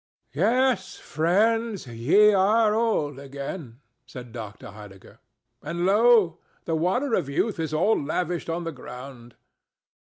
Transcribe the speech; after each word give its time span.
"Yes, 0.33 0.95
friends, 0.97 1.85
ye 1.85 2.33
are 2.33 2.73
old 2.73 3.19
again," 3.19 3.81
said 4.07 4.31
Dr. 4.31 4.71
Heidegger, 4.71 5.19
"and, 5.61 5.85
lo! 5.85 6.39
the 6.65 6.73
Water 6.75 7.13
of 7.13 7.29
Youth 7.29 7.59
is 7.59 7.71
all 7.71 8.01
lavished 8.03 8.49
on 8.49 8.63
the 8.63 8.71
ground. 8.71 9.35